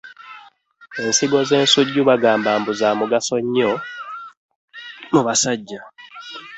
[1.03, 3.71] Ensigo z'ensujju bagamba mbu za mugaso nnyo
[5.13, 5.81] mu basajja.